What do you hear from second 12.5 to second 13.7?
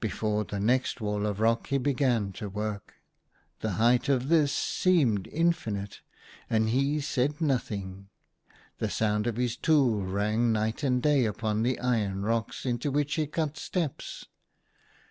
into which he cut